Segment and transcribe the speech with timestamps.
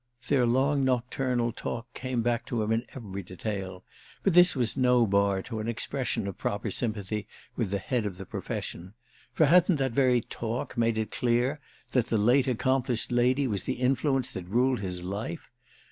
[0.29, 3.83] Their long nocturnal talk came back to him in every detail,
[4.23, 8.17] but this was no bar to an expression of proper sympathy with the head of
[8.17, 8.95] the profession,
[9.31, 11.59] for hadn't that very talk made it clear
[11.91, 15.51] that the late accomplished lady was the influence that ruled his life?